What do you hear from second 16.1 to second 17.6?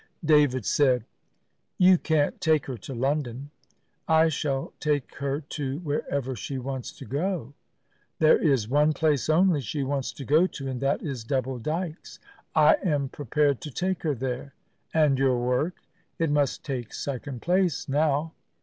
"It must take second